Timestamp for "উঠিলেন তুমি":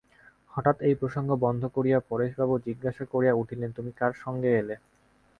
3.33-3.91